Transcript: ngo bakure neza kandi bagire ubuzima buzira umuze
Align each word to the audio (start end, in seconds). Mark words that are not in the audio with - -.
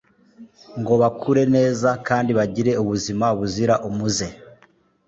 ngo 0.79 0.93
bakure 1.01 1.43
neza 1.55 1.89
kandi 2.07 2.31
bagire 2.37 2.71
ubuzima 2.81 3.25
buzira 3.37 3.73
umuze 3.89 4.27